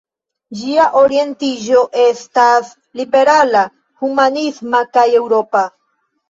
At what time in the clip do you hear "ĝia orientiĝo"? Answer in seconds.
0.59-1.83